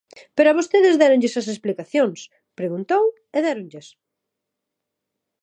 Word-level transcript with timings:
Pero 0.35 0.47
a 0.49 0.57
vostedes 0.59 0.99
déronlles 1.01 1.35
as 1.41 1.47
explicacións, 1.53 2.19
preguntou 2.59 3.03
e 3.35 3.37
déronllas. 3.47 3.87